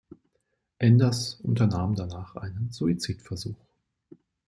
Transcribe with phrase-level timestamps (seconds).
[0.79, 3.67] Enders unternahm danach einen Suizidversuch.